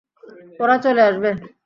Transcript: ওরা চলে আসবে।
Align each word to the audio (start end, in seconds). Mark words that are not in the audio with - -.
ওরা 0.59 0.75
চলে 0.83 1.01
আসবে। 1.01 1.29